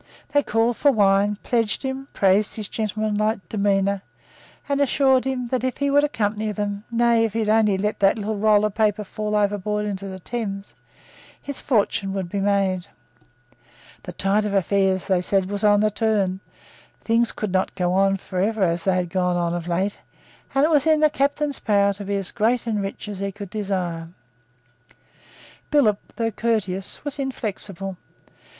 [0.33, 4.01] They called for wine, pledged him, praised his gentlemanlike demeanour,
[4.67, 7.99] and assured him that, if he would accompany them, nay, if he would only let
[7.99, 10.73] that little roll of paper fall overboard into the Thames,
[11.39, 12.87] his fortune would be made.
[14.01, 16.39] The tide of affairs, they said, was on the turn,
[17.03, 19.99] things could not go on for ever as they had gone on of late
[20.55, 23.19] and it was in the captain's power to be as great and as rich as
[23.19, 24.07] he could desire.
[25.69, 27.97] Billop, though courteous, was inflexible.